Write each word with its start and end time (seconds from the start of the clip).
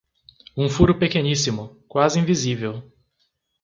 Um 0.57 0.67
furo 0.67 0.97
pequeníssimo, 0.97 1.79
quase 1.87 2.17
invisível. 2.17 2.81